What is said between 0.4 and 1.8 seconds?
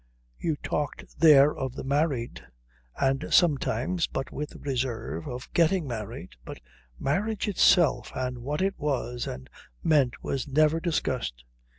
talked there of